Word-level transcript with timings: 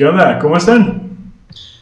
¿Qué 0.00 0.06
onda? 0.06 0.38
¿Cómo 0.38 0.56
están? 0.56 1.10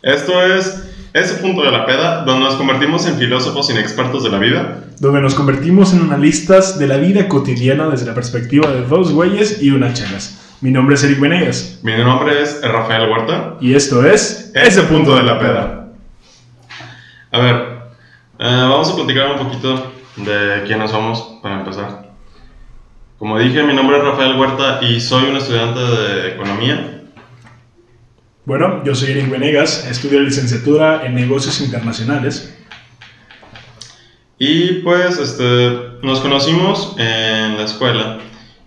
Esto 0.00 0.42
es 0.42 0.88
ese 1.12 1.34
punto 1.34 1.62
de 1.62 1.70
la 1.70 1.84
peda 1.84 2.24
donde 2.24 2.46
nos 2.46 2.54
convertimos 2.54 3.06
en 3.06 3.18
filósofos 3.18 3.68
inexpertos 3.68 4.24
de 4.24 4.30
la 4.30 4.38
vida. 4.38 4.84
Donde 4.98 5.20
nos 5.20 5.34
convertimos 5.34 5.92
en 5.92 6.00
analistas 6.00 6.78
de 6.78 6.86
la 6.86 6.96
vida 6.96 7.28
cotidiana 7.28 7.90
desde 7.90 8.06
la 8.06 8.14
perspectiva 8.14 8.70
de 8.70 8.86
dos 8.86 9.12
güeyes 9.12 9.60
y 9.60 9.70
unas 9.70 10.00
chelas. 10.00 10.56
Mi 10.62 10.70
nombre 10.70 10.94
es 10.94 11.04
Eric 11.04 11.20
Venegas. 11.20 11.78
Mi 11.82 11.94
nombre 11.94 12.40
es 12.40 12.58
Rafael 12.62 13.10
Huerta. 13.10 13.58
Y 13.60 13.74
esto 13.74 14.02
es 14.02 14.50
Ese 14.54 14.84
punto 14.84 15.14
de 15.14 15.22
la 15.22 15.38
peda. 15.38 15.88
A 17.32 17.38
ver, 17.38 17.54
eh, 18.38 18.66
vamos 18.66 18.90
a 18.92 18.96
platicar 18.96 19.32
un 19.32 19.46
poquito 19.46 19.92
de 20.16 20.62
quiénes 20.66 20.90
somos 20.90 21.38
para 21.42 21.58
empezar. 21.58 22.12
Como 23.18 23.38
dije, 23.38 23.62
mi 23.62 23.74
nombre 23.74 23.98
es 23.98 24.04
Rafael 24.04 24.40
Huerta 24.40 24.80
y 24.80 25.00
soy 25.00 25.24
un 25.24 25.36
estudiante 25.36 25.80
de 25.80 26.28
economía. 26.30 26.95
Bueno, 28.46 28.84
yo 28.84 28.94
soy 28.94 29.10
Eric 29.10 29.28
Venegas, 29.28 29.84
estudio 29.90 30.20
licenciatura 30.20 31.04
en 31.04 31.16
negocios 31.16 31.60
internacionales. 31.60 32.56
Y 34.38 34.82
pues 34.84 35.18
este, 35.18 35.98
nos 36.04 36.20
conocimos 36.20 36.94
en 36.96 37.56
la 37.56 37.64
escuela 37.64 38.20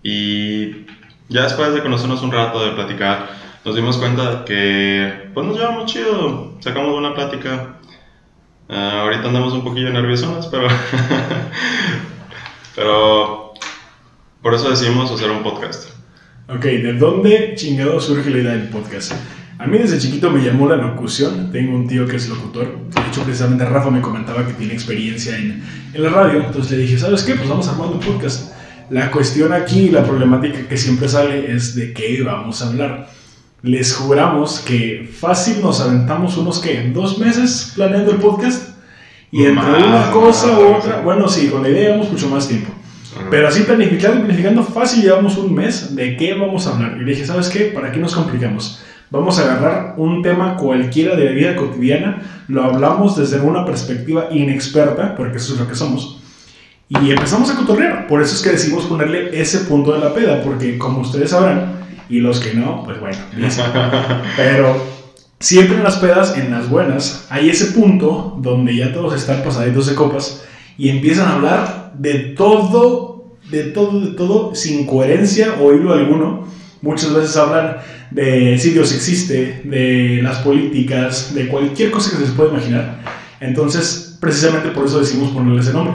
y 0.00 0.86
ya 1.28 1.42
después 1.42 1.74
de 1.74 1.82
conocernos 1.82 2.22
un 2.22 2.30
rato, 2.30 2.64
de 2.64 2.70
platicar, 2.70 3.30
nos 3.64 3.74
dimos 3.74 3.96
cuenta 3.96 4.44
que 4.44 5.30
pues 5.34 5.44
nos 5.44 5.58
llevamos 5.58 5.92
chido, 5.92 6.52
sacamos 6.60 6.96
una 6.96 7.12
plática. 7.12 7.80
Ah, 8.68 9.00
ahorita 9.02 9.26
andamos 9.26 9.54
un 9.54 9.64
poquillo 9.64 9.90
nerviosos, 9.90 10.46
pero, 10.52 10.68
pero 12.76 13.54
por 14.40 14.54
eso 14.54 14.70
decidimos 14.70 15.10
hacer 15.10 15.32
un 15.32 15.42
podcast. 15.42 15.90
Ok, 16.48 16.62
¿de 16.62 16.92
dónde 16.92 17.54
chingado 17.56 18.00
surge 18.00 18.30
la 18.30 18.38
idea 18.38 18.52
del 18.52 18.68
podcast? 18.68 19.14
A 19.58 19.66
mí 19.66 19.78
desde 19.78 19.98
chiquito 19.98 20.30
me 20.30 20.44
llamó 20.44 20.68
la 20.68 20.76
locución. 20.76 21.52
Tengo 21.52 21.76
un 21.76 21.86
tío 21.86 22.06
que 22.06 22.16
es 22.16 22.28
locutor. 22.28 22.76
De 22.94 23.00
hecho, 23.08 23.22
precisamente 23.22 23.64
Rafa 23.64 23.90
me 23.90 24.00
comentaba 24.00 24.44
que 24.46 24.52
tiene 24.54 24.74
experiencia 24.74 25.36
en, 25.36 25.62
en 25.92 26.02
la 26.02 26.10
radio. 26.10 26.42
Entonces 26.44 26.72
le 26.72 26.78
dije, 26.78 26.98
¿sabes 26.98 27.22
qué? 27.22 27.34
Pues 27.34 27.48
vamos 27.48 27.68
armando 27.68 27.94
un 27.94 28.00
podcast. 28.00 28.52
La 28.90 29.10
cuestión 29.10 29.52
aquí, 29.52 29.90
la 29.90 30.02
problemática 30.02 30.68
que 30.68 30.76
siempre 30.76 31.08
sale 31.08 31.52
es 31.52 31.74
de 31.74 31.92
qué 31.92 32.22
vamos 32.22 32.62
a 32.62 32.68
hablar. 32.68 33.08
Les 33.62 33.94
juramos 33.94 34.58
que 34.58 35.08
fácil 35.10 35.62
nos 35.62 35.80
aventamos 35.80 36.36
unos 36.36 36.58
que 36.58 36.90
dos 36.92 37.18
meses 37.18 37.72
planeando 37.74 38.10
el 38.10 38.18
podcast. 38.18 38.74
Y 39.30 39.44
entre 39.44 39.64
Más, 39.64 39.82
una 39.82 40.10
cosa 40.10 40.58
u 40.58 40.74
otra, 40.74 41.00
bueno, 41.00 41.28
sí, 41.28 41.48
con 41.48 41.62
la 41.62 41.68
idea 41.68 41.88
llevamos 41.88 42.10
mucho 42.10 42.28
más 42.28 42.46
tiempo. 42.46 42.72
Pero 43.30 43.48
así 43.48 43.62
planificando, 43.62 44.24
planificando 44.24 44.62
fácil, 44.64 45.02
llevamos 45.02 45.38
un 45.38 45.54
mes 45.54 45.94
de 45.94 46.16
qué 46.16 46.34
vamos 46.34 46.66
a 46.66 46.74
hablar. 46.74 46.96
Y 47.00 47.04
le 47.04 47.12
dije, 47.12 47.24
¿sabes 47.24 47.48
qué? 47.48 47.66
¿Para 47.66 47.90
qué 47.90 47.98
nos 47.98 48.14
complicamos? 48.14 48.80
Vamos 49.14 49.38
a 49.38 49.42
agarrar 49.42 49.94
un 49.96 50.22
tema 50.22 50.56
cualquiera 50.56 51.14
de 51.14 51.26
la 51.26 51.30
vida 51.30 51.54
cotidiana, 51.54 52.20
lo 52.48 52.64
hablamos 52.64 53.16
desde 53.16 53.38
una 53.38 53.64
perspectiva 53.64 54.26
inexperta, 54.32 55.14
porque 55.14 55.36
eso 55.36 55.54
es 55.54 55.60
lo 55.60 55.68
que 55.68 55.76
somos, 55.76 56.20
y 56.88 57.12
empezamos 57.12 57.48
a 57.48 57.54
cotorrear. 57.54 58.08
Por 58.08 58.20
eso 58.20 58.34
es 58.34 58.42
que 58.42 58.50
decidimos 58.50 58.86
ponerle 58.86 59.40
ese 59.40 59.60
punto 59.60 59.92
de 59.92 60.00
la 60.00 60.12
peda, 60.12 60.42
porque 60.42 60.78
como 60.78 61.02
ustedes 61.02 61.30
sabrán, 61.30 61.74
y 62.08 62.18
los 62.18 62.40
que 62.40 62.54
no, 62.54 62.82
pues 62.82 62.98
bueno. 62.98 63.18
Pero 64.36 64.82
siempre 65.38 65.76
en 65.76 65.84
las 65.84 65.98
pedas, 65.98 66.36
en 66.36 66.50
las 66.50 66.68
buenas, 66.68 67.28
hay 67.30 67.50
ese 67.50 67.66
punto 67.66 68.36
donde 68.40 68.74
ya 68.74 68.92
todos 68.92 69.14
están 69.14 69.44
pasaditos 69.44 69.86
de 69.86 69.94
copas 69.94 70.44
y 70.76 70.88
empiezan 70.88 71.28
a 71.28 71.34
hablar 71.36 71.92
de 71.96 72.14
todo, 72.36 73.26
de 73.48 73.62
todo, 73.62 74.00
de 74.00 74.10
todo, 74.16 74.56
sin 74.56 74.86
coherencia 74.86 75.54
o 75.62 75.72
hilo 75.72 75.92
alguno. 75.92 76.52
Muchas 76.84 77.12
veces 77.14 77.36
hablan 77.36 77.78
de 78.10 78.56
si 78.58 78.70
Dios 78.70 78.92
existe, 78.92 79.62
de 79.64 80.20
las 80.22 80.38
políticas, 80.38 81.34
de 81.34 81.48
cualquier 81.48 81.90
cosa 81.90 82.10
que 82.10 82.16
se 82.16 82.22
les 82.22 82.30
pueda 82.32 82.50
imaginar. 82.50 83.00
Entonces, 83.40 84.16
precisamente 84.20 84.68
por 84.70 84.86
eso 84.86 85.00
decidimos 85.00 85.30
ponerle 85.32 85.60
ese 85.60 85.72
nombre. 85.72 85.94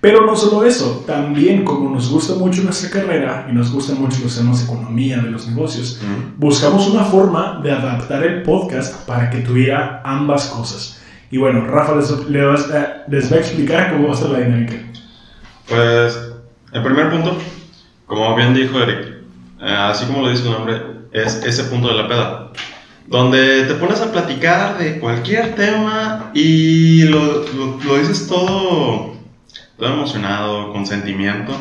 Pero 0.00 0.24
no 0.24 0.36
solo 0.36 0.64
eso, 0.64 1.02
también 1.08 1.64
como 1.64 1.90
nos 1.90 2.08
gusta 2.08 2.34
mucho 2.36 2.62
nuestra 2.62 2.88
carrera 2.88 3.48
y 3.50 3.52
nos 3.52 3.72
gustan 3.72 4.00
mucho 4.00 4.18
los 4.22 4.36
temas 4.36 4.58
de 4.60 4.64
economía, 4.72 5.18
de 5.18 5.30
los 5.30 5.48
negocios, 5.48 6.00
Mm. 6.00 6.38
buscamos 6.40 6.86
una 6.88 7.02
forma 7.04 7.60
de 7.64 7.72
adaptar 7.72 8.22
el 8.24 8.42
podcast 8.44 9.04
para 9.08 9.28
que 9.28 9.38
tuviera 9.38 10.00
ambas 10.04 10.46
cosas. 10.46 11.02
Y 11.32 11.36
bueno, 11.38 11.66
Rafa 11.66 11.96
les, 11.96 12.10
les- 12.28 12.70
eh, 12.72 12.86
les 13.08 13.30
va 13.32 13.36
a 13.36 13.40
explicar 13.40 13.92
cómo 13.92 14.06
va 14.08 14.14
a 14.14 14.16
ser 14.16 14.30
la 14.30 14.38
dinámica. 14.38 14.76
Pues, 15.68 16.16
el 16.72 16.82
primer 16.82 17.10
punto, 17.10 17.36
como 18.06 18.34
bien 18.36 18.54
dijo 18.54 18.78
Eric, 18.80 19.17
así 19.60 20.06
como 20.06 20.22
lo 20.22 20.30
dice 20.30 20.44
su 20.44 20.50
nombre, 20.50 20.80
es 21.12 21.36
ese 21.44 21.64
punto 21.64 21.88
de 21.88 21.94
la 21.94 22.08
peda. 22.08 22.52
Donde 23.06 23.64
te 23.64 23.74
pones 23.74 24.00
a 24.02 24.12
platicar 24.12 24.76
de 24.78 24.98
cualquier 25.00 25.54
tema 25.54 26.30
y 26.34 27.04
lo, 27.04 27.18
lo- 27.54 27.78
lo 27.82 27.98
dices 27.98 28.28
todo, 28.28 29.14
todo 29.78 29.88
emocionado, 29.94 30.72
con 30.72 30.86
sentimiento, 30.86 31.52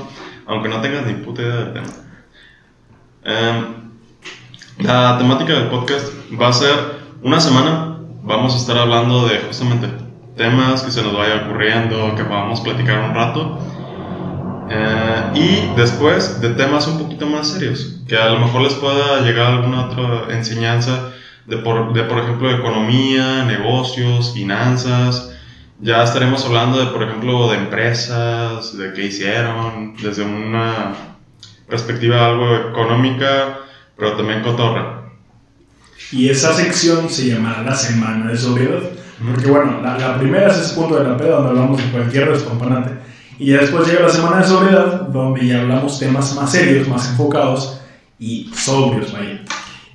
aunque 0.46 0.68
no 0.70 0.82
tengas 0.82 1.06
ni 1.06 1.14
puta 1.14 1.42
idea 1.44 1.56
del 1.56 1.74
tema. 1.74 1.88
Em, 3.24 3.66
la 4.80 5.18
temática 5.18 5.54
del 5.54 5.68
podcast 5.70 6.08
va 6.40 6.50
a 6.50 6.54
ser 6.54 6.74
una 7.24 7.40
semana, 7.40 7.98
vamos 8.24 8.54
a 8.54 8.58
estar 8.58 8.78
hablando 8.78 9.28
de 9.28 9.40
justamente 9.40 9.88
temas 10.36 10.84
que 10.84 10.92
se 10.92 11.02
nos 11.02 11.16
vaya 11.16 11.44
ocurriendo, 11.46 12.14
que 12.16 12.24
podamos 12.24 12.62
platicar 12.62 13.00
un 13.10 13.16
rato. 13.16 13.60
Eh, 14.70 15.32
y 15.36 15.76
después 15.76 16.42
de 16.42 16.50
temas 16.50 16.88
un 16.88 17.00
poquito 17.00 17.26
más 17.26 17.48
serios, 17.48 18.00
que 18.08 18.18
a 18.18 18.30
lo 18.30 18.40
mejor 18.40 18.62
les 18.62 18.74
pueda 18.74 19.22
llegar 19.22 19.54
alguna 19.54 19.86
otra 19.86 20.36
enseñanza 20.36 21.12
de 21.46 21.58
por, 21.58 21.94
de, 21.94 22.04
por 22.04 22.20
ejemplo, 22.20 22.52
economía, 22.52 23.44
negocios, 23.46 24.34
finanzas. 24.34 25.34
Ya 25.80 26.04
estaremos 26.04 26.46
hablando 26.46 26.80
de, 26.80 26.88
por 26.88 27.04
ejemplo, 27.04 27.50
de 27.52 27.58
empresas, 27.58 28.78
de 28.78 28.94
qué 28.94 29.06
hicieron, 29.06 29.96
desde 30.02 30.24
una 30.24 30.94
perspectiva 31.68 32.26
algo 32.26 32.56
económica, 32.56 33.60
pero 33.96 34.18
también 34.18 34.42
cotorra. 34.42 35.04
Y 36.12 36.30
esa 36.30 36.54
sección 36.54 37.10
se 37.10 37.28
llamará 37.28 37.62
la 37.62 37.76
semana 37.76 38.32
de 38.32 38.38
sobriedad. 38.38 38.82
Porque 39.26 39.50
bueno, 39.50 39.82
la, 39.82 39.98
la 39.98 40.18
primera 40.18 40.48
es 40.48 40.58
ese 40.58 40.76
punto 40.76 40.96
de 40.96 41.10
la 41.10 41.18
peda 41.18 41.38
donde 41.38 41.50
hablamos 41.50 41.78
de 41.78 41.90
cualquier 41.92 42.32
despampanante. 42.32 42.92
Y 43.40 43.52
ya 43.52 43.60
después 43.60 43.88
llega 43.88 44.02
la 44.02 44.10
semana 44.10 44.38
de 44.38 44.48
sobriedad 44.48 45.02
donde 45.10 45.46
ya 45.46 45.62
hablamos 45.62 46.00
temas 46.00 46.36
más 46.36 46.52
serios, 46.52 46.88
más 46.88 47.10
enfocados 47.10 47.82
y 48.18 48.52
sobrios, 48.54 49.14
vaya. 49.14 49.42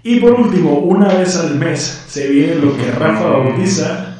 Y 0.04 0.20
por 0.20 0.32
último, 0.32 0.78
una 0.78 1.08
vez 1.08 1.36
al 1.36 1.56
mes 1.56 2.04
se 2.08 2.28
viene 2.28 2.56
lo 2.56 2.76
que 2.76 2.90
Rafa 2.90 3.24
bautiza 3.24 4.16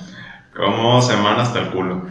Como 0.57 1.01
semana 1.03 1.43
hasta 1.43 1.61
el 1.61 1.71
culo. 1.71 2.03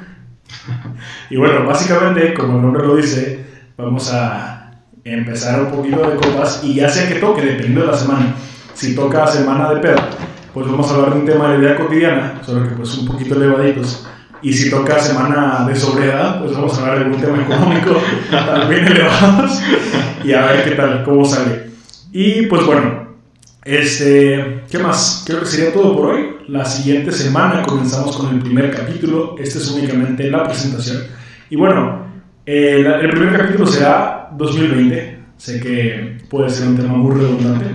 Y 1.30 1.38
bueno, 1.38 1.66
básicamente, 1.66 2.34
como 2.34 2.58
el 2.58 2.64
nombre 2.64 2.86
lo 2.86 2.96
dice, 2.96 3.46
vamos 3.78 4.12
a 4.12 4.72
empezar 5.04 5.62
un 5.62 5.72
poquito 5.72 6.10
de 6.10 6.16
copas 6.18 6.62
y 6.64 6.76
ya 6.76 6.90
sea 6.90 7.08
que 7.08 7.16
toque, 7.16 7.42
dependiendo 7.42 7.82
de 7.82 7.88
la 7.88 7.98
semana. 7.98 8.36
Si 8.74 8.96
toca 8.96 9.28
semana 9.28 9.74
de 9.74 9.80
pedo, 9.80 10.02
pues 10.54 10.68
vamos 10.68 10.90
a 10.92 10.96
hablar 10.96 11.14
de 11.14 11.20
un 11.20 11.26
tema 11.26 11.48
de 11.48 11.54
la 11.54 11.60
vida 11.60 11.78
cotidiana, 11.78 12.42
solo 12.46 12.68
que 12.68 12.76
pues 12.76 12.98
un 12.98 13.08
poquito 13.08 13.36
elevaditos. 13.36 14.08
Y 14.44 14.54
si 14.54 14.70
toca 14.70 15.00
semana 15.00 15.66
de 15.68 15.76
sobriedad, 15.76 16.40
pues 16.40 16.54
vamos 16.54 16.78
a 16.78 16.82
hablar 16.82 17.00
de 17.00 17.06
algún 17.06 17.22
tema 17.22 17.44
económico 17.44 18.02
también 18.32 18.88
elevados 18.88 19.62
y 20.24 20.34
a 20.34 20.46
ver 20.48 20.64
qué 20.64 20.72
tal, 20.72 21.04
cómo 21.04 21.24
sale. 21.26 21.70
Y 22.12 22.48
pues 22.48 22.66
bueno, 22.66 23.02
este, 23.64 24.64
¿qué 24.70 24.80
más? 24.80 25.24
Creo 25.28 25.42
que 25.42 25.46
sería 25.46 25.74
todo 25.74 25.96
por 25.96 26.16
hoy. 26.16 26.38
La 26.48 26.66
siguiente 26.66 27.12
semana 27.12 27.62
comenzamos 27.62 28.18
con 28.18 28.34
el 28.34 28.40
primer 28.42 28.76
capítulo. 28.76 29.36
Este 29.38 29.60
es 29.60 29.70
únicamente 29.70 30.30
la 30.30 30.44
presentación. 30.44 31.04
Y 31.50 31.56
bueno, 31.56 32.06
el, 32.46 32.86
el 32.88 33.10
primer 33.12 33.38
capítulo 33.38 33.68
será 33.68 34.30
2020. 34.36 35.20
Sé 35.38 35.60
que 35.60 36.18
puede 36.30 36.50
ser 36.50 36.68
un 36.68 36.78
tema 36.78 36.94
muy 36.94 37.16
redundante, 37.16 37.66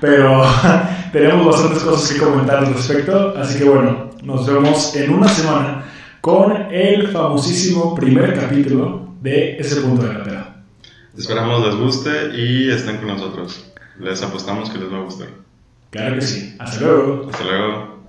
pero 0.00 0.42
tenemos 1.12 1.46
bastantes 1.46 1.82
cosas 1.82 2.12
que 2.12 2.20
comentar 2.20 2.58
al 2.58 2.74
respecto. 2.74 3.34
Así 3.38 3.58
que 3.58 3.64
bueno, 3.64 4.10
nos 4.22 4.46
vemos 4.46 4.94
en 4.96 5.14
una 5.14 5.28
semana 5.28 5.84
con 6.20 6.52
el 6.70 7.08
famosísimo 7.08 7.94
primer 7.94 8.38
capítulo 8.38 9.08
de 9.20 9.56
ese 9.58 9.80
punto 9.80 10.06
de 10.06 10.14
la 10.14 10.24
peda. 10.24 10.64
Esperamos 11.16 11.66
les 11.66 11.76
guste 11.76 12.10
y 12.34 12.70
estén 12.70 12.98
con 12.98 13.08
nosotros. 13.08 13.72
Les 13.98 14.22
apostamos 14.22 14.70
que 14.70 14.78
les 14.78 14.92
va 14.92 14.98
a 14.98 15.02
gustar. 15.02 15.28
Claro 15.90 16.14
que 16.16 16.22
sí. 16.22 16.54
Hasta 16.58 16.80
luego. 16.80 17.28
Hasta 17.30 17.44
luego. 17.44 17.99